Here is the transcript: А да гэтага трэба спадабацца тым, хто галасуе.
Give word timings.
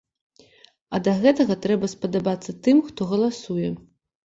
А 0.97 0.99
да 1.07 1.13
гэтага 1.25 1.59
трэба 1.67 1.91
спадабацца 1.95 2.51
тым, 2.65 2.83
хто 2.91 3.11
галасуе. 3.15 3.69